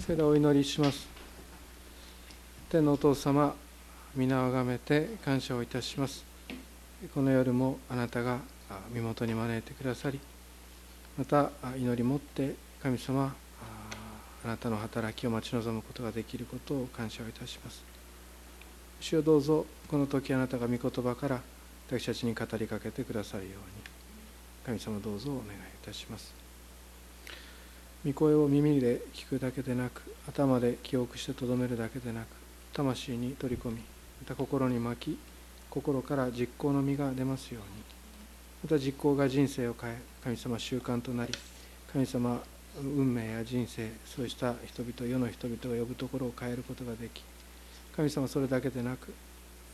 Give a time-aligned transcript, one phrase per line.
[0.00, 1.06] それではお祈りします。
[2.68, 3.54] 天のお父様
[4.14, 6.24] 皆をあがめて感謝をいたします。
[7.14, 8.40] この夜もあなたが
[8.92, 10.18] 身元に招いてくださり
[11.16, 13.34] また祈りもって神様
[14.44, 17.82] あなたの働きを待ち望むことができることを感謝をいたします。
[19.00, 21.40] 主よどうぞこの時あなたが御言葉から
[21.88, 23.58] 私たちに語りかけてくださるように
[24.66, 26.43] 神様どうぞお願いいたします。
[28.06, 32.26] 御声を耳で聞くだけでなく頭で記憶してとどめるだけでなく
[32.72, 33.82] 魂に取り込みま
[34.26, 35.18] た心に巻き
[35.70, 37.84] 心から実行の実が出ますように。
[38.62, 41.32] また実行が人生を変え神様習慣となり
[41.92, 42.42] 神様
[42.82, 47.22] 運命や人生そうした人々世の人々が呼ぶところを変えることができ
[47.94, 49.12] 神様それだけでなく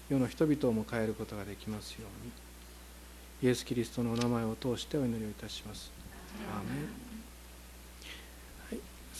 [0.09, 2.51] 世の人々も変えることができますように。
[3.43, 5.91] イエス・キリストのお名前を通してお祈りをいたします。
[6.53, 7.10] アーメン、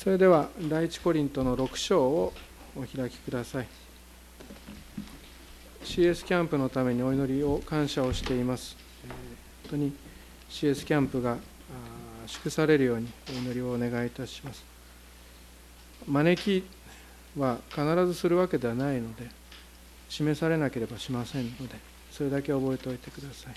[0.03, 2.33] それでは第一コリントの6章を
[2.75, 3.67] お開きください。
[5.85, 8.79] CS キャンプのためにお祈りを感謝をしています。
[9.65, 9.93] 本当に
[10.49, 11.37] CS キャンプが
[12.27, 14.65] 祝されるようにお祈りをお願いいたします。
[16.09, 16.65] 招き
[17.39, 19.29] は必ずするわけではないので
[20.09, 21.75] 示されなければしませんので
[22.11, 23.55] それだけ覚えておいてください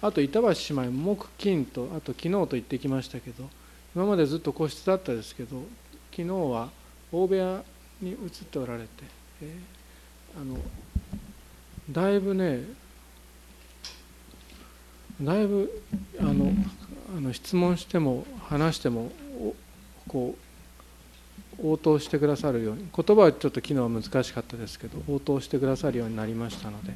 [0.00, 3.50] あと板橋姉妹木金とあと昨日と言ってきましたけど
[3.94, 5.62] 今までずっと個室だったですけど
[6.10, 6.70] 昨日は
[7.12, 7.62] 大部屋
[8.00, 8.18] に移っ
[8.50, 8.88] ておられて、
[9.42, 10.56] えー、あの
[11.90, 12.62] だいぶね
[15.22, 15.82] だいぶ
[16.18, 16.52] あの
[17.16, 19.12] あの質問しても話しても
[20.08, 20.44] こう
[21.62, 26.94] 応答してくださるように言葉はちょっと昨日は難しかったですけど応答してくださるようになりましたので、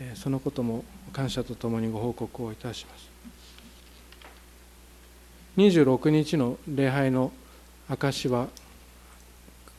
[0.00, 3.10] えそのことも感謝とともにご報告をいたします。
[5.58, 7.32] 26日の礼拝の
[7.88, 8.46] 証は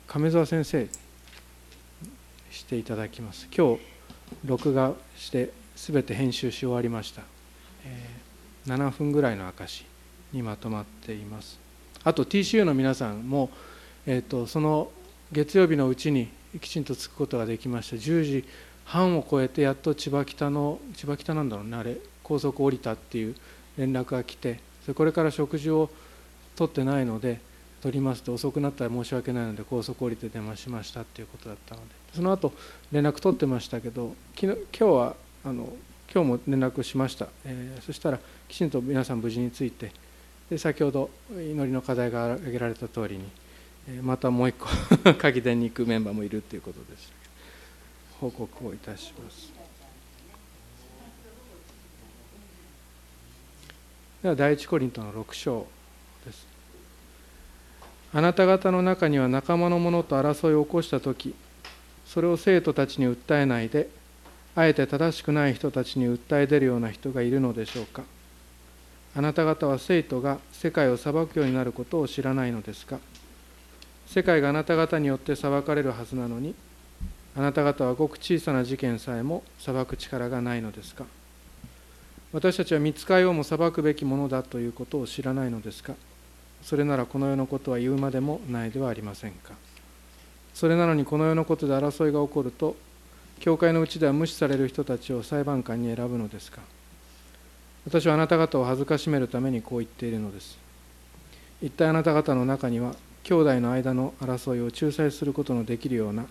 [0.08, 0.90] 亀澤先生
[2.52, 3.48] していただきます。
[3.56, 3.82] 今日
[4.44, 7.22] 録画して全て編集し終わりました、
[8.68, 9.86] 7分ぐらいの証
[10.34, 11.58] にまとまっています。
[12.04, 13.50] あと TCU の皆さんも
[14.06, 14.92] えーと、その
[15.32, 16.28] 月曜日のうちに
[16.60, 17.96] きちんと着くことができました。
[17.96, 18.46] 10時
[18.84, 23.36] 半を超えてやっと千葉北の千葉北なんだろうねあれ高速降りたっていう
[23.78, 25.90] 連絡が来てそれこれから食事を
[26.56, 27.40] 取ってないので
[27.82, 31.88] 取りますと遅くなったら申し訳ないので高速降りて電話しましたっていうことだったので。
[32.14, 32.52] その後
[32.92, 35.72] 連絡取ってましたけど昨日今日はあの
[36.12, 39.92] 今日も連絡しました、えー、そしたらきちんと皆さん無事について
[40.50, 43.30] で先ほど祈りの課題が挙げられた通りに
[43.88, 44.68] えまたもう一個
[45.18, 47.14] 鍵田に行くメンバーもいるということでした。
[48.20, 49.59] 報告をいたします。
[54.22, 55.66] では第一コリントの6章
[56.26, 56.46] です。
[58.14, 61.36] あなた方の中には仲間の者と争いを起こした時
[62.06, 63.88] それを生徒たちに訴えないで
[64.56, 68.04] あえて正しくない人たちに訴え出るような人がいるのでしょうか。
[69.16, 73.00] あなた方は生徒が世界を裁くようになることを知らないのですか。
[74.06, 76.56] 世界があなた方によって裁かれるはずなのに
[77.38, 81.06] あなた方はごく小さな事件さえも裁く力がないのですか。
[82.32, 85.96] 私たちは見つかいをも裁くべきものだということを知らないのですか？
[86.62, 89.54] それならこの世のことは言うまでもないではありませんか？
[90.54, 92.76] それなのにこの世のことで争いが起こると
[93.40, 96.62] 教会のうちでは無視される人たちを裁判官に選ぶのですか？
[97.86, 100.60] 私はあなた方を恥ずかしめるためにこう言っているのです。
[101.64, 106.26] 一体あなた方の中には兄弟の間の争いを仲裁することのできるような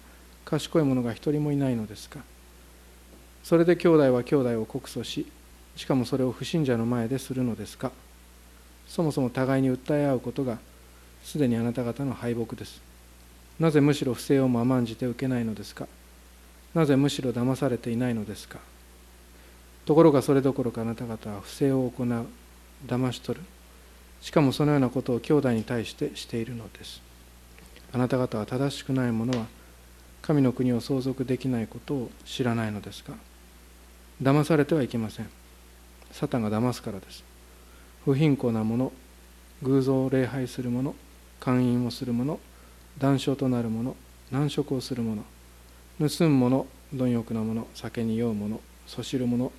[0.44, 2.20] 賢い者が一人もいないのですか？
[3.42, 5.26] それで兄弟は兄弟を告訴し
[5.78, 7.92] しかもそれを不信者の前でするのですか？
[8.88, 10.58] そもそも互いに訴え合うことが
[11.22, 12.82] すでにあなた方の敗北です。
[13.60, 15.86] なぜむしろ不正をも甘んじて受けないのですか？
[16.74, 18.58] なぜむしろ騙されていないのですか？
[19.86, 22.26] ところがそれどころかあなた方は不正を行う
[22.88, 23.44] 騙し取る。
[24.20, 27.00] しかもそのようなことを兄弟に対してしているのです。
[27.92, 29.46] あなた方は正しくない者は
[30.22, 33.12] 神の国を相続できないことを知らないのですか？
[34.20, 35.30] 騙されてはいけません。
[36.12, 37.24] サタンが騙すからです。
[38.04, 38.92] 不貧困な者
[39.62, 40.94] 偶像を礼拝する者
[41.40, 42.38] 勧誘をする者
[42.98, 43.94] 談笑となる者
[44.30, 45.22] 難色をする者
[45.98, 49.52] 盗む者貪欲な者酒に酔う者そしる者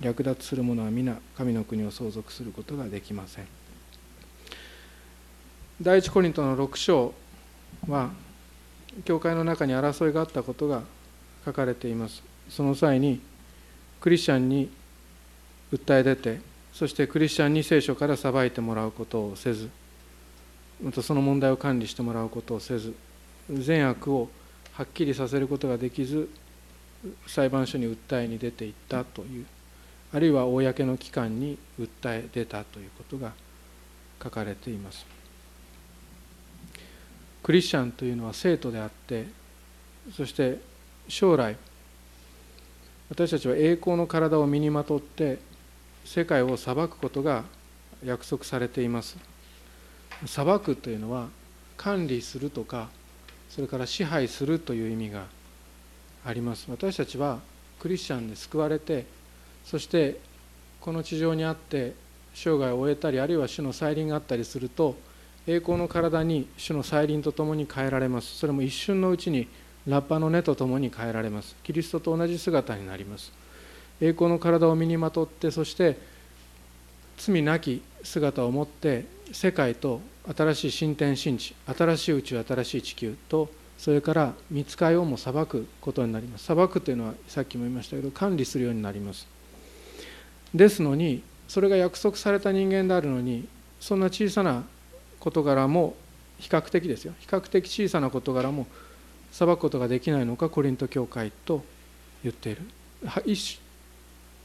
[0.00, 3.46] 略奪する者は皆神の国を相続することができません。
[5.80, 7.14] 第一コリントの6章
[7.88, 8.10] は
[9.04, 10.82] 教会の中に争いがあったことが
[11.44, 12.22] 書かれています。
[12.48, 13.20] その際に
[14.00, 14.70] クリスチャンに
[15.72, 16.40] 訴え出て
[16.72, 19.68] そしてクリスチャンに聖書から裁いてもらうことをせず
[20.82, 22.94] またその問題を管理してもらうことをせず
[23.50, 24.28] 善悪を
[24.72, 26.28] はっきりさせることができず
[27.26, 29.46] 裁判所に訴えに出ていったという
[30.12, 33.32] あるいは公の機関に訴え出たということが
[34.22, 35.18] 書かれています。
[37.42, 39.26] クリスチャンというのは生徒であって
[40.14, 40.58] そして
[41.08, 41.56] 将来
[43.10, 45.38] 私たちは栄光の体を身にまとって
[46.04, 47.44] 世界を裁くことが
[48.04, 49.16] 約束されています。
[50.26, 51.28] 裁くというのは
[51.76, 52.88] 管理するとか
[53.48, 55.26] それから支配するという意味が
[56.24, 56.66] あります。
[56.70, 57.40] 私たちは
[57.78, 59.06] クリスチャンで救われて
[59.64, 60.18] そして
[60.80, 61.94] この地上にあって
[62.34, 64.96] 生涯を終えたりあるいは主の再臨があったりすると
[65.46, 68.36] 栄光の体に主の再臨とともに変えられます。
[68.36, 69.48] それも一瞬のうちに
[69.86, 71.56] ラッパの根とともに変えられます。
[71.62, 73.32] キリストと同じ姿になります。
[74.00, 75.98] 栄光の体を身にまとってそして
[77.16, 80.00] 罪なき姿を持って世界と
[80.36, 83.48] 新しい新天新地新しい宇宙新しい地球と
[83.78, 86.46] それから見つかいをも裁くことになります。
[86.46, 89.26] 裁くというのはさっきも言いましたけど管理するようになります。
[90.54, 93.46] ですのにそれが約束された人間であるのに
[93.80, 94.64] そんな小さな
[95.20, 95.94] 事柄も
[96.38, 97.14] 比較的ですよ。
[97.20, 98.66] 比較的小さな事柄も
[99.30, 101.64] 裁くことができないのかコリント教会と
[102.22, 102.62] 言っている。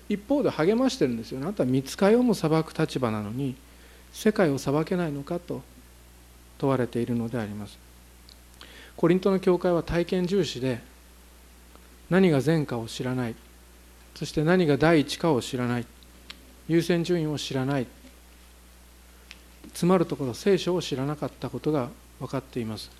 [0.09, 1.45] 一方で励ましてるんですよね。
[1.45, 3.55] あなたは見つかいをも裁く立場なのに
[4.11, 5.61] 世界を裁けないのかと
[6.57, 7.77] 問われているのであります。
[8.95, 10.81] コリントの教会は体験重視で
[12.09, 13.35] 何が善かを知らない。
[14.15, 15.85] そして何が第一かを知らない。
[16.67, 17.88] 優先順位を知らない。
[19.73, 21.89] つまるところ聖書を知らなかったことが
[22.19, 22.91] 分かっています。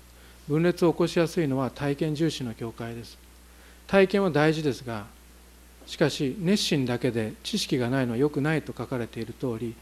[0.48, 3.16] 分裂を起こしやすいのは体験重視の教会です。
[3.86, 5.06] 体験は大事ですが
[5.86, 9.74] しかし熱心だけで知識がないのは良くないと書かれている通り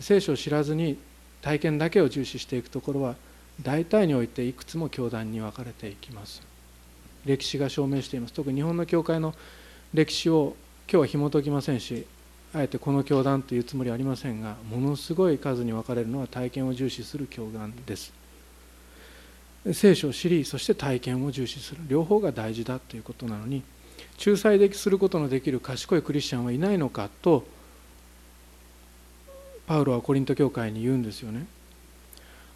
[0.00, 0.98] 聖書を知らずに
[1.42, 3.14] 体験だけを重視していくところは
[3.62, 6.42] 大体においていくつも教団に分かれていきます。
[7.24, 8.32] 歴史が証明しています。
[8.32, 9.34] 特に日本の教会の
[9.92, 10.54] 歴史を
[10.90, 12.06] 今日は紐解きませんし
[12.54, 18.12] あえてこの教団というつもりはありませんがものすごい数に分かれるのは体験を重視する教団です。
[19.72, 21.80] 聖書を知りそして体験を重視する。
[21.88, 23.62] 両方が大事だということなのに
[24.24, 27.44] 仲裁ですることのできる賢いクリスチャンはいないのかと
[29.66, 31.46] パウロはコリント教会に言うんですよね。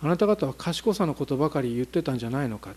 [0.03, 2.71] あなた方は賢さのことばかり言ってたんじゃないのか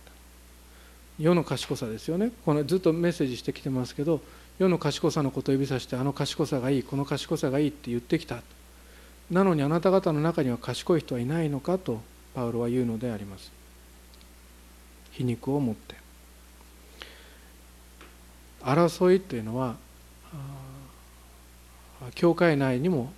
[1.17, 2.31] 世の賢さですよね。
[2.45, 4.21] このずっとメッセージしてきてますけど
[4.59, 8.41] 世の賢さのことを指さしてあの賢さがいいこの賢さがいいって言ってきた
[9.31, 12.01] なのにあなた方の中には賢い人はいないのかと
[12.35, 13.51] パウロは言うのであります。
[15.11, 16.04] 皮肉を持って。
[18.65, 19.75] 争いというのは
[22.15, 23.11] 教会内にも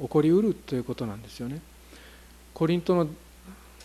[0.00, 1.60] 起こりうるということなんですよね。
[2.54, 3.08] コリントの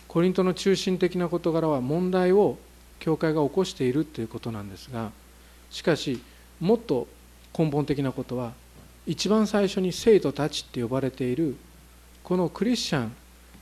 [0.08, 2.58] コリントの中心的な事柄は問題を
[3.00, 5.10] 教会が起こしているということなんですが
[5.70, 6.22] しかし
[6.60, 7.08] もっと
[7.56, 8.52] 根本的なことは
[9.06, 11.56] 一番最初に生徒たちって呼ばれている
[12.22, 13.12] このクリスチャン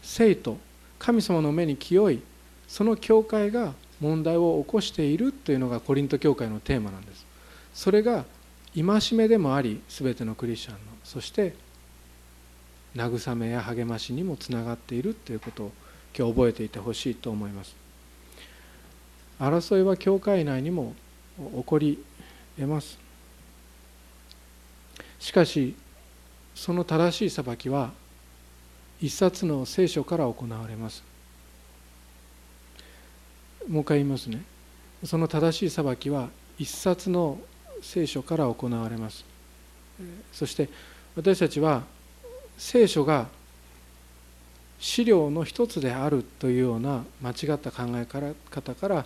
[0.02, 0.58] 生徒
[0.98, 2.22] 神様の目に清い
[2.68, 3.72] その教会が
[4.02, 7.24] 問題を起こしているというのがコリント教会のテーマなんです。
[7.72, 8.24] それが
[8.74, 11.54] 戒めでもあり全てのクリスチャンのそして
[12.96, 15.72] 慰めや励ましにもつながっているということを
[16.18, 17.76] 今日覚えていてほしいと思います。
[19.38, 20.94] 争いは教会内にも
[21.38, 22.02] 起こり
[22.58, 22.98] 得ます。
[25.20, 25.76] しかし
[26.56, 27.92] その正しい裁きは
[29.00, 31.11] 一冊の聖書から行われます。
[33.68, 34.42] もう一回言いますね。
[35.04, 36.28] その正しい裁きは
[36.58, 37.38] 一冊の
[37.82, 39.24] 聖書から行われます。
[40.32, 40.68] そして
[41.16, 41.82] 私たちは
[42.56, 43.26] 聖書が
[44.78, 48.06] 資料の一つであるというような間違った考え
[48.50, 49.04] 方から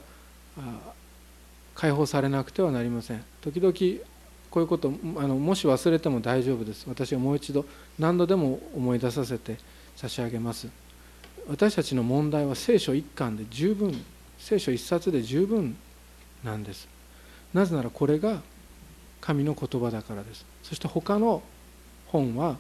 [1.74, 3.24] 解放されなくてはなりません。
[3.42, 3.72] 時々
[4.50, 6.86] こういうことあのもし忘れても大丈夫です。
[6.88, 7.66] 私はもう一度
[7.98, 9.58] 何度でも思い出させて
[9.96, 10.68] 差し上げます。
[11.48, 14.02] 私たちの問題は聖書一巻で十分
[14.46, 15.76] 聖書一冊で十分
[16.44, 16.86] なんです。
[17.52, 18.42] なぜならこれが
[19.20, 20.46] 神の言葉だからです。
[20.62, 21.42] そして他の
[22.06, 22.56] 本は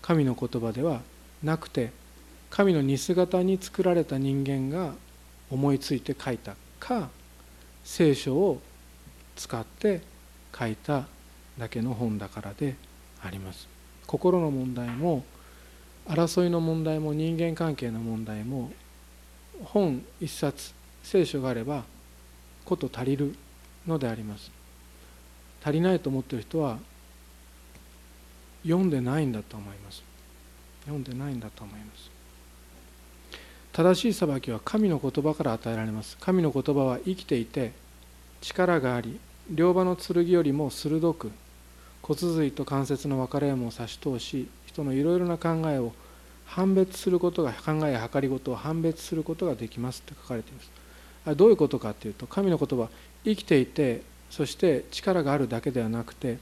[0.00, 1.02] 神の言葉では
[1.42, 1.92] なくて
[2.48, 4.94] 神の似姿に作られた人間が
[5.50, 7.10] 思いついて書いたか
[7.84, 8.58] 聖書を
[9.36, 10.00] 使って
[10.58, 11.04] 書いた
[11.58, 12.76] だけの本だからで
[13.22, 13.68] あります。
[14.06, 15.22] 心の問題も
[16.06, 18.72] 争いの問題も人間関係の問題も
[19.64, 21.84] 本一冊聖書があれば
[22.64, 23.34] こと足りる
[23.86, 24.50] のであります。
[25.62, 26.78] 足りないと思っている人は
[28.62, 30.02] 読んでないんだと思います。
[30.84, 32.10] 読んでないんだと思います。
[33.72, 36.16] 正しい裁きは神の言葉から与えられます。
[36.18, 37.72] 神の言葉は生きていて
[38.40, 41.30] 力があり両刃の剣よりも鋭く
[42.02, 45.92] 骨髄と関節の分かれ目を差し通し人のいろいろな考えを
[46.46, 50.79] 判別することが考えや計りごとを判別することができますって書かれています。
[51.26, 52.88] どういうことかっていうと神の言葉
[53.24, 56.38] 生きていてそして力があるだけではなくて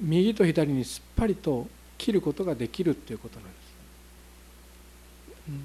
[0.00, 3.54] 右と左にすっぱりと切ることができるということなんです、
[5.48, 5.60] うん、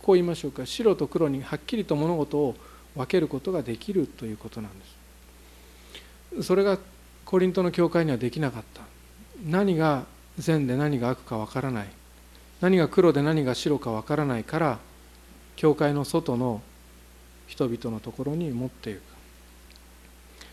[0.00, 0.64] こう言いましょうか。
[0.64, 2.54] 白と黒にはっきりと物事を
[2.94, 4.86] 分けることができるということなんで
[6.36, 6.42] す。
[6.44, 6.78] それが
[7.24, 8.82] コリントの教会にはできなかった。
[9.44, 10.04] 何が
[10.38, 11.88] 善で何が悪か分からない。
[12.60, 14.78] 何が黒で何が白か分からないから
[15.56, 16.62] 教会の外の
[17.46, 19.00] 人々のところに持っていく。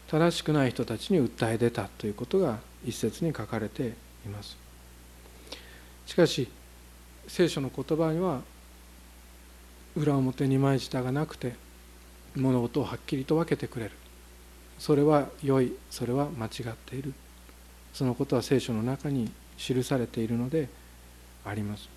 [0.07, 3.93] 正しくない人たちに訴え出たということが一節に書かれて
[4.25, 4.57] います。
[6.05, 6.49] しかし
[7.27, 8.41] 聖書の言葉には
[9.95, 11.55] 裏表二枚舌がなくて
[12.35, 13.91] 物事をはっきりと分けてくれる。
[14.79, 17.13] それは良いそれは間違っている。
[17.93, 20.67] そのことは聖書の中に記されているので
[21.45, 21.87] あります。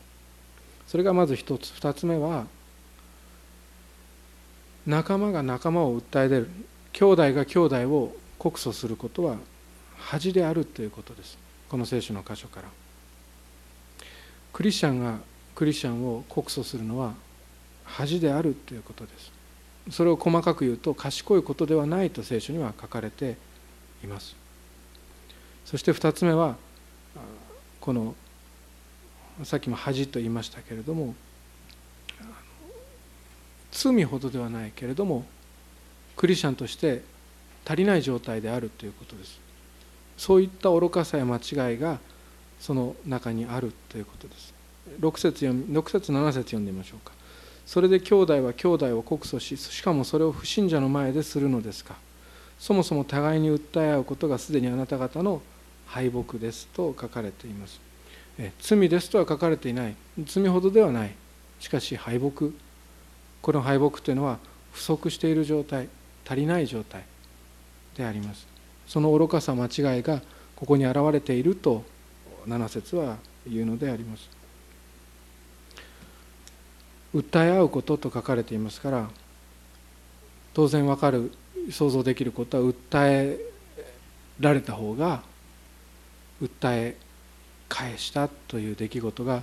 [0.86, 1.72] それがまず一つ。
[1.72, 2.46] 二つ目は
[4.86, 6.50] 仲間が仲間を訴え出る。
[6.92, 9.36] 兄弟が兄弟を告訴することは
[9.96, 11.38] 恥であるということです。
[11.68, 12.68] この聖書の箇所から。
[14.52, 15.18] クリスチャンが
[15.54, 17.14] クリスチャンを告訴するのは
[17.84, 19.32] 恥であるということです。
[19.90, 23.36] それを細かく言うと賢いことではないと聖書には書かれて
[24.02, 24.36] います。
[25.64, 26.56] そして2つ目は
[27.80, 28.14] この
[29.42, 31.14] さっきも恥と言いましたけれども
[33.74, 35.24] 罪ほどではないけれども
[36.16, 37.02] クリスチャンとして
[37.66, 39.40] 足りない状態であるということです。
[40.16, 41.98] そういった愚かさや間違いが
[42.60, 44.54] その中にあるということです。
[45.00, 47.12] 6節 ,6 節7節読んでみましょうか。
[47.66, 51.96] それで兄弟は兄弟を告訴ししかもそれを不信者の前でするのですか。
[52.58, 55.42] そもそも互いに訴え合うことがすでにあなた方の
[55.86, 57.80] 敗北ですと書かれています。
[58.38, 59.96] え罪ですとは書かれていない。
[60.26, 61.14] 罪ほどではない。
[61.58, 62.46] しかし敗北
[63.44, 64.38] この敗北というのは
[64.72, 65.90] 不足している状態
[66.26, 67.04] 足りない状態
[67.94, 68.46] であります。
[68.86, 70.22] その愚かさ間違いが
[70.56, 71.84] ここに現れていると
[72.46, 74.30] 7節は言うのであります。
[77.14, 79.10] 訴え合うことと書かれていますから
[80.54, 81.30] 当然わかる
[81.70, 83.38] 想像できることは訴え
[84.40, 85.22] られた方が
[86.42, 86.96] 訴え
[87.68, 89.42] 返したという出来事が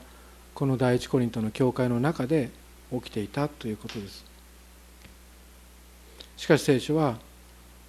[0.56, 2.50] この第一コリントの教会の中で
[2.92, 4.26] 起きていたということです。
[6.38, 7.18] しかし聖書は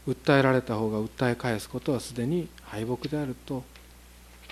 [0.07, 3.65] 訴えられた方が訴え返すことはすでに敗北であると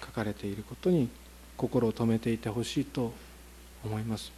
[0.01, 1.09] 書かれていることに
[1.57, 3.13] 心を止めていてほしいと
[3.85, 4.33] 思います。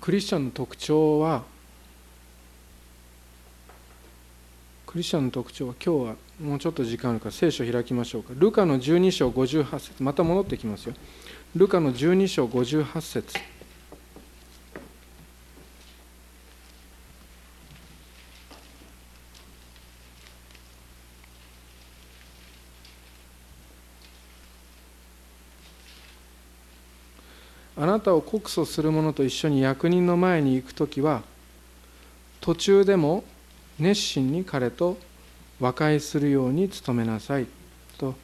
[0.00, 1.44] クリスチャンの特徴は
[4.94, 8.32] クリスチャンの特徴は今日はもうちょっと時間あるから聖書を開きましょうか。
[8.36, 10.00] ルカの12章58節。
[10.00, 10.94] また戻ってきますよ。
[11.56, 13.40] ルカの12章58節。
[27.76, 31.24] あなたを告訴する者と一緒に役人の前に行く時は
[32.40, 33.24] 途中でも
[33.78, 34.96] 熱心に彼と
[35.60, 37.46] 和解するように努めなさい
[37.98, 38.14] と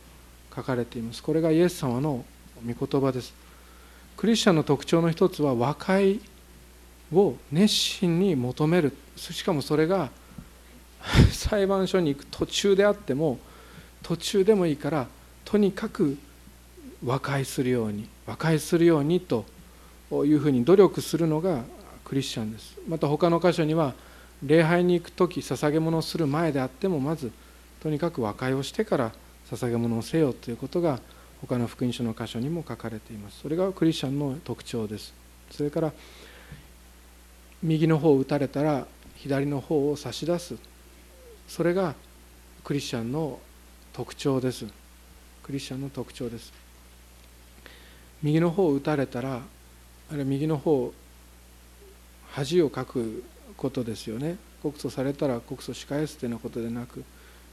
[0.55, 1.23] 書かれています。
[1.23, 2.25] これがイエス様の
[2.67, 3.33] 御言葉です。
[4.17, 6.21] クリスチャンの特徴の一つは和解
[7.13, 8.95] を熱心に求める。
[9.17, 10.11] しかもそれが
[11.33, 13.39] 裁判所に行く途中であっても
[14.03, 15.07] 途中でもいいから
[15.45, 16.19] とにかく
[17.05, 19.47] 和解するように和解するようにと
[20.13, 21.65] いうふうに努力するのが
[22.05, 22.77] クリスチャンです。
[22.89, 23.95] また他の箇所には
[24.43, 27.31] 礼拝に行く時捧げ物をする前であってもまず
[27.81, 29.13] とにかく和解をしてから
[29.51, 31.01] 捧げ物をせよということが
[31.41, 33.41] 他の福音書の箇所にも書かれています。
[33.41, 35.15] それがクリスチャンの特徴です。
[35.51, 35.93] それから
[37.63, 40.57] 右の方を打たれたら左の方を差し出す。
[41.49, 41.95] それが
[42.63, 43.39] クリスチャンの
[43.93, 44.67] 特徴です。
[45.43, 46.53] クリスチャンの特徴です。
[48.23, 49.41] 右の方を打たれたらあ
[50.13, 50.93] るいは右の方
[52.33, 53.25] 恥をかく
[53.61, 54.39] ことですよね。
[54.63, 57.05] 告訴されたら告訴し返すというようなことでなく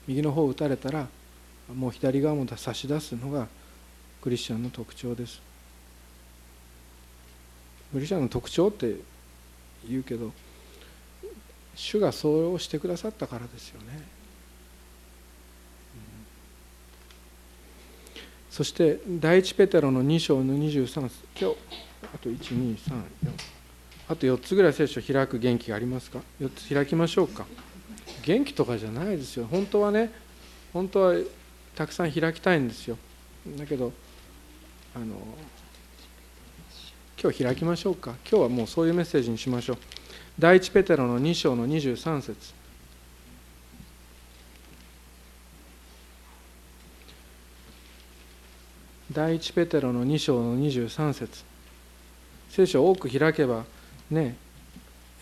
[0.08, 1.08] 右の方を打たれたら
[1.74, 3.48] もう左側も差し出すのが
[4.22, 5.42] クリスチャンの特徴です。
[7.92, 8.96] クリスチャンの特徴って
[9.88, 10.32] 言うけど
[11.76, 14.02] 主がそうしてくださったからですよね。
[18.50, 21.02] そして第一ペテロの2章の23節。
[21.40, 21.58] 今日
[22.16, 23.57] あと1234
[24.10, 27.46] あと4つぐらい聖書を開く元気がありますか？4つ開きましょうか。
[28.24, 29.48] 元気とかじゃないですよ。
[29.50, 30.12] 本当はね
[30.72, 31.16] 本当は
[31.76, 32.98] たくさん開きたいんですよ。
[33.58, 33.92] だけど
[34.96, 35.06] あの
[37.22, 38.16] 今日開きましょうか。
[38.30, 39.78] 今日はもうそういうメッセージにしましょう。
[40.40, 42.54] 第一ペテロの2章の23節。
[49.12, 51.44] 第一ペテロの2章の23節。
[52.50, 53.66] 聖書を多く開けば
[54.12, 54.36] ね。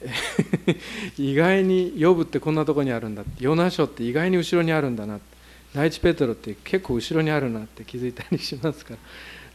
[1.18, 5.20] 意外に呼ぶってこんなとこにあるんだヨナ書って意外に後ろにあるんだな
[5.74, 9.00] 第一ペテロって結構後ろにあるなって気づいたりしますから。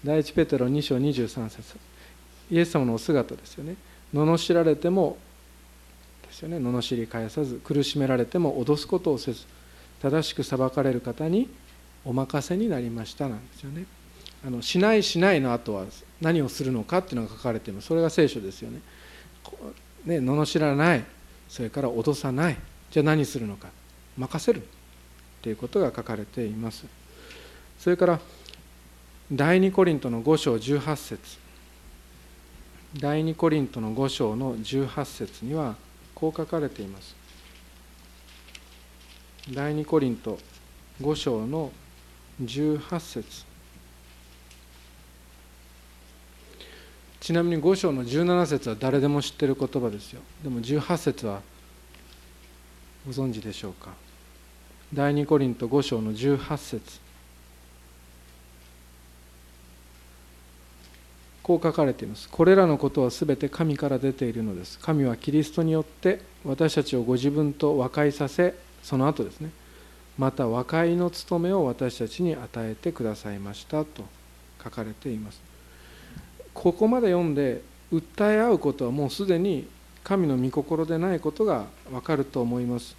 [0.05, 1.77] 第一ペテロ2章23節。
[2.51, 3.77] イエス様のお姿ですよね。
[4.15, 5.19] 罵られても
[6.27, 6.59] ですよね。
[6.59, 9.45] 罵り返さず苦しめられても脅すことをせず
[10.03, 11.49] 正しく裁かれる方に
[12.05, 13.87] お任せになりましたなんですよね。
[14.45, 15.85] あのしないしないの後は
[16.21, 17.89] 何をするのかっていうのが書かれています。
[17.89, 18.81] それが聖書ですよね。
[20.05, 21.05] ね罵らない。
[21.49, 22.57] それから脅さない。
[22.91, 23.69] じゃあ何するのか。
[24.17, 24.63] 任せる。
[25.43, 26.85] ということが書かれています。
[27.79, 28.21] それから
[29.33, 31.39] 第2コリントの5章18節。
[32.99, 35.77] 第2コリントの5章の18節には
[36.15, 37.15] こう書かれています。
[39.53, 40.39] 第2コリント
[41.01, 41.73] 5章の
[42.43, 43.50] 18節。
[47.21, 50.21] ちなみに5章の17節は誰でも知ってる言葉ですよ。
[50.43, 51.43] でも18節は
[53.07, 53.91] ご存知でしょうか？
[54.93, 56.99] 第2コリント5章の18節。
[61.43, 62.29] こう書かれています。
[62.29, 64.79] これらのことはすべて神から出ているのです。
[64.79, 69.51] 神はキリストによって私たちをご自分と和解させその後ですね
[70.17, 74.05] また和解の務めを私たちに与えてくださいましたと
[74.63, 75.50] 書かれています。
[76.61, 79.67] ここまで読んで訴え合うことはもうすでに
[80.05, 82.95] 神の御心でないことが分かると思います。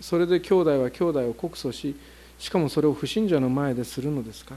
[0.00, 1.94] それで兄弟は兄弟を告訴し
[2.38, 4.56] しかもそれを不信者の前でするのですか？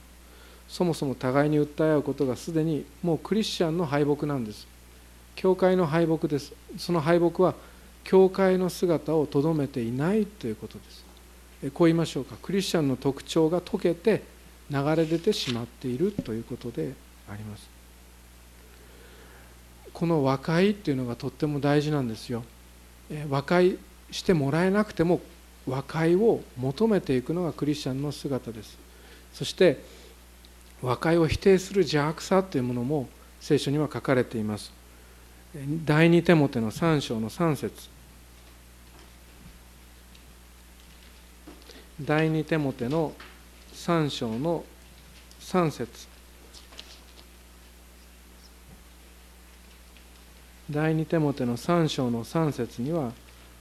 [0.69, 4.67] そもそも互いに訴え合うことがすでにもうクリスチャンの敗北なんです。
[5.35, 6.53] 教会の敗北です。
[6.77, 7.55] その敗北は
[8.05, 11.03] 教会の姿をとどめていないということです。
[11.73, 12.37] こう言いましょうか？
[12.41, 14.23] クリスチャンの特徴が解けて
[14.71, 16.93] 流れ出てしまっているということで
[17.29, 17.72] あります。
[19.93, 22.43] この和解っていうのがとっても大事なんですよ。
[23.29, 23.77] 和解
[24.11, 25.21] してもらえなくても
[25.67, 28.77] 和解を求めていくのがクリスチャンの姿です。
[29.33, 29.83] そして
[30.81, 33.07] 和解を否定する邪悪さというものも
[33.39, 34.71] 聖書には書かれています。
[35.85, 37.89] 第二手モての3章の3節。
[42.01, 43.13] 第二手モての
[43.73, 44.65] 3章の
[45.39, 46.12] 3節。
[50.73, 53.11] 第二手モての3章の3節には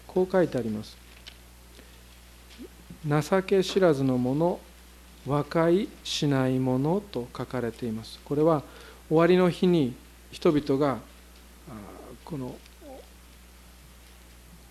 [0.07, 0.97] こう書いてあります。
[3.07, 4.59] 情け知らずの者
[5.27, 8.19] 和解しないものと書かれています。
[8.25, 8.63] これは
[9.09, 9.95] 終わりの日に
[10.31, 10.99] 人々が
[12.25, 12.57] この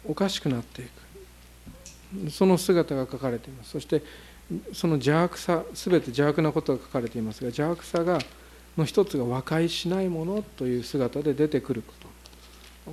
[0.06, 2.32] おかしくなっていく。
[2.32, 3.72] その姿が書かれています。
[3.72, 4.02] そして
[4.74, 8.20] その邪悪さ全て邪悪なことが書かれていますが邪悪さが
[8.76, 12.11] の一つが和解しないものという姿で出てくること。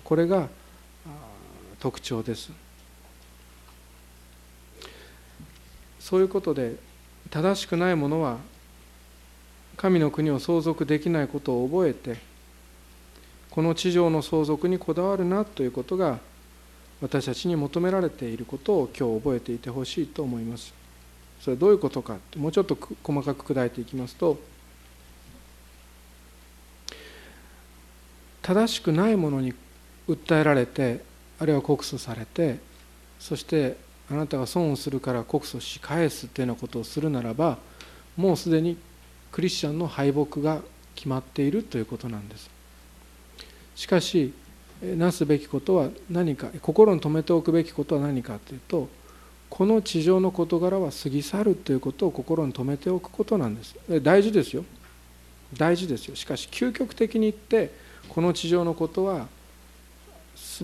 [0.04, 0.48] これが
[1.80, 2.50] 特徴です。
[6.00, 6.76] そういうことで
[7.30, 8.38] 正しくないものは
[9.76, 12.16] 神の国を相続できないことを覚えて
[13.50, 16.18] この地上の相続にこだわるなということが
[17.00, 20.72] 私たちに求められていることを今日覚えていてほしいと思います。
[21.40, 24.38] それはどういうことかもうちょっと細かく砕いていきますと
[28.42, 29.54] 正しくないものに
[30.08, 31.02] 訴えられて
[31.38, 32.58] あるいは告訴されて
[33.18, 33.76] そして
[34.10, 37.58] あなたが損をするから告訴し返すというようなことをするならば
[38.16, 38.76] もうすでに
[39.30, 40.62] クリスチャンの敗北が
[40.94, 42.50] 決まっているということなんです。
[43.76, 44.32] しかし
[44.82, 48.88] なすべきことは何か心に留めておくべきことは何かというと
[49.50, 53.76] この地上の事柄は過ぎ去るということを心に留めておくことなんです。
[54.02, 54.64] 大事ですよ。
[55.56, 56.16] 大事ですよ。
[56.16, 57.72] しかし究極的に言って
[58.08, 59.28] この地上のことは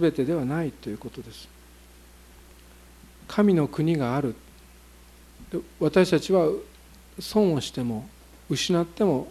[0.01, 1.49] 全てではないということです。
[3.29, 4.35] 神の国がある。
[5.79, 6.49] 私たちは
[7.21, 8.09] 損をしても
[8.51, 9.29] 失っても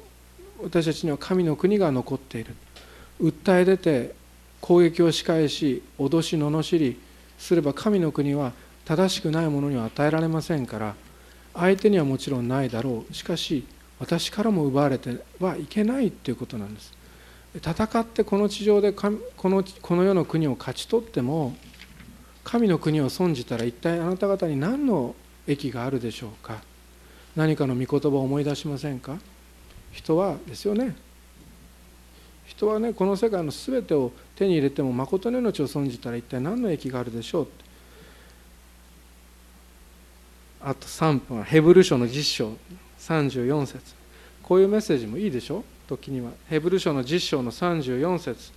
[0.62, 2.56] 私たちには神の国が残っている。
[3.22, 4.16] 訴え出て
[4.62, 7.00] 攻撃を仕返し脅し罵り
[7.38, 8.54] すれば神の国は
[8.86, 10.96] 正しくないものには与えられませんから
[11.54, 13.14] 相手にはもちろんないだろう。
[13.14, 13.66] しかし
[14.00, 17.03] 私からも奪われてはいけないっていうことなんです。
[17.56, 21.56] 戦ってこの地上でこのこの世の国を勝ち取っても
[22.44, 25.16] 神の国を損じたら一体あなた方に何の
[25.48, 26.62] 益があるでしょうか？
[27.36, 29.18] 何かの御言葉を思い出しませんか？
[29.92, 30.96] 人はですよね。
[32.46, 37.48] 人はねこの世界の全てを手に入れても誠の命を損じたら一体何の益があるでしょう？
[40.62, 42.54] あと3分ヘブル書の実章
[43.00, 43.94] 34節。
[44.42, 45.64] こういうメッセージもいいでしょ？
[45.88, 48.52] 時にはヘブル書の実章の34節。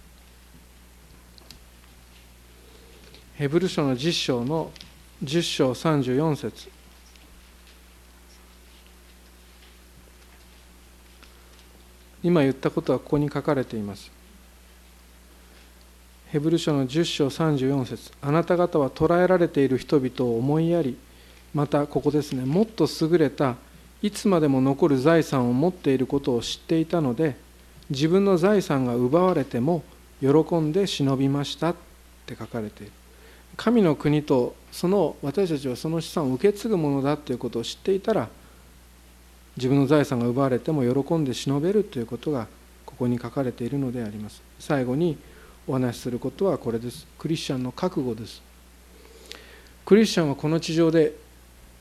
[3.34, 4.70] ヘブル書の実章の
[5.22, 6.68] 10章34節。
[12.22, 14.10] 今言ったことはここに書かれています。
[16.28, 18.12] ヘブル書の10章34節。
[18.20, 20.98] あなた方は捕らえられている人々を思いやり
[21.54, 22.44] またここですね。
[22.44, 23.56] もっと優れた
[24.02, 27.36] いつまでも残る財産を持っていることを知っていたので
[27.90, 29.82] 自分の財産が奪われても
[30.20, 31.74] 喜んで忍びましたっ
[32.26, 32.92] て書かれている。
[33.56, 38.28] 神の国とその私たちはその資産を受け継ぐものだということを知っていたら
[39.56, 42.46] 自分の財産が奪われても喜んで忍べるということが
[42.84, 44.42] ここに書かれているのであります。
[44.58, 45.16] 最後に
[45.66, 47.06] お話しすることはこれです。
[47.18, 48.42] クリスチャンの覚悟です。
[49.86, 51.14] クリスチャンはこの地上で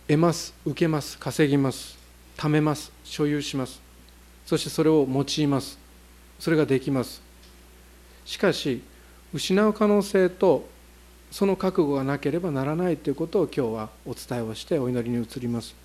[0.08, 2.05] 得ます受けます稼ぎます。
[2.38, 2.92] 貯めます。
[3.04, 3.82] 所有します。
[4.46, 5.78] そしてそれを用います。
[6.40, 7.22] それができます。
[8.26, 8.82] しかし
[9.34, 10.68] 失う可能性と
[11.32, 15.76] その覚悟がなければならないということを今日はお伝えをしてお祈りに移ります。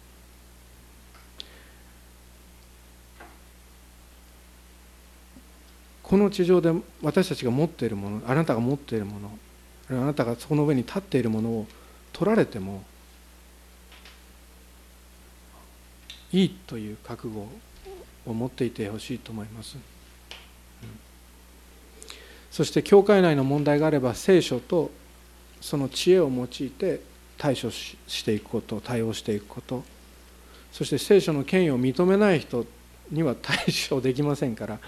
[6.02, 9.30] この地上で私たちが持っているものあなたが持っているもの
[9.90, 11.66] あなたがその上に立っているものを
[12.12, 12.82] 取られても
[16.32, 17.46] いいという覚悟
[18.26, 19.80] を持っていてほしいと思います、うん、
[22.50, 24.90] そして教会内の問題があれば聖書と
[25.60, 27.00] その知恵を用いて
[27.36, 29.82] 対処していくこと対応していくこと。
[30.72, 32.64] そして聖書の権威を認めない人
[33.10, 33.56] には対
[33.88, 34.78] 処できませんから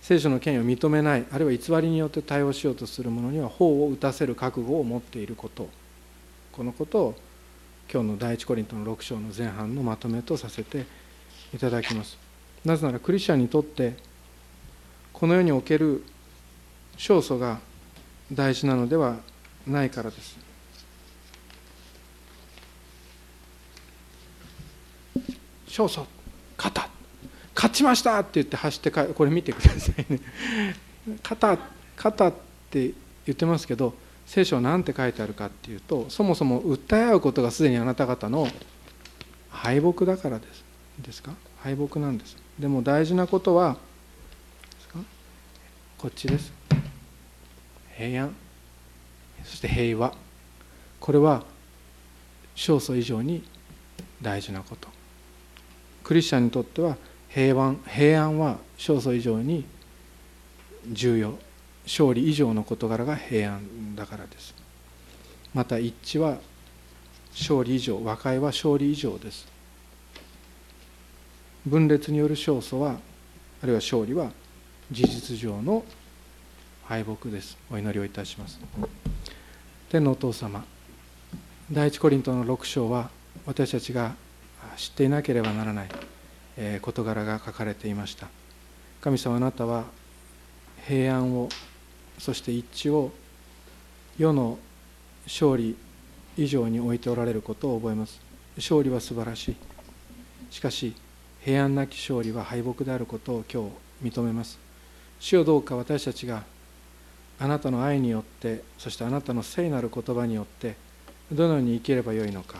[0.00, 5.68] 聖書の権威を認めないあるいは偽りによって対応しようとする者には法を打たせる覚悟を持っていること。
[6.52, 7.14] このことを
[7.90, 10.84] 今日の第一コリントの6章の前半のまとめとさせて
[11.54, 12.18] いただきます。
[12.64, 13.96] なぜならクリスチャンにとって
[15.12, 16.04] この世における
[16.94, 17.60] 勝訴が
[18.30, 19.16] 大事なのでは
[19.66, 20.38] ないからです。
[25.66, 26.04] 勝訴
[26.58, 26.90] 勝った。
[27.54, 30.20] 勝ちましたって言って走ってこれ見てくださいね。
[31.22, 31.58] 勝った
[31.96, 32.32] 勝ったっ
[32.70, 32.92] て
[33.24, 33.94] 言ってますけど
[34.28, 38.46] 聖書は何て書いてあるかっていうとそもそも訴え合うことがすでにあなた方の
[39.48, 40.62] 敗北だからです。
[41.00, 41.32] ですか？
[41.62, 42.36] 敗北なんです。
[42.58, 43.78] でも大事なことは
[45.96, 46.52] こっちです。
[47.96, 48.34] 平安。
[49.44, 50.12] そして平和。
[51.00, 51.42] これは
[52.54, 53.42] 勝訴以上に
[54.20, 54.88] 大事なこと。
[56.04, 56.96] クリスチャンにとっては
[57.30, 59.64] 平安平安は勝訴以上に
[60.92, 61.38] 重要。
[61.88, 64.54] 勝利以上の事柄が平安だからです。
[65.54, 66.36] また一致は
[67.32, 69.48] 勝利以上和解は勝利以上です。
[71.66, 72.98] 分裂による勝訴は
[73.62, 74.30] あるいは勝利は
[74.90, 75.82] 事実上の
[76.84, 77.56] 敗北です。
[77.70, 78.60] お祈りをいたします。
[79.88, 80.64] 天のお父様
[81.72, 83.08] 第一コリントの6章は
[83.46, 84.14] 私たちが
[84.76, 85.88] 知っていなければならない
[86.82, 88.28] 事柄が書かれていました。
[89.00, 89.84] 神様あなたは
[90.86, 91.48] 平安を
[92.18, 93.12] そして一致を
[94.18, 94.58] 世の
[95.24, 95.76] 勝利
[96.36, 98.20] 以上に置いておられることを覚えます。
[98.56, 99.56] 勝利は素晴らしい。
[100.50, 100.94] しかし
[101.40, 103.70] 平安なき勝利は敗北であることを今
[104.02, 104.58] 日認めます。
[105.20, 106.44] 主よどうか私たちが
[107.40, 110.76] あなたの愛によってそしてあなたの聖なる言葉によって
[111.30, 112.58] どのように生きればよいのか。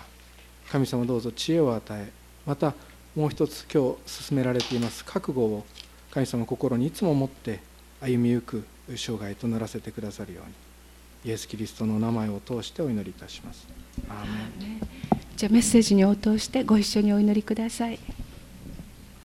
[0.70, 2.12] 神様どうぞ知恵を与え
[2.46, 2.74] また
[3.16, 5.64] もう一つ今日進められています覚悟を
[6.10, 7.60] 神様心にいつも持って
[8.00, 8.64] 歩みゆく
[8.96, 13.66] 生涯とならせてくださるようにイエス・キリストの名前を通してお祈りいたします。
[15.36, 17.98] じゃあメッセージに応答してご一緒にお祈りください。